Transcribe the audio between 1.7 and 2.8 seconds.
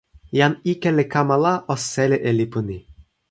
o seli e lipu ni.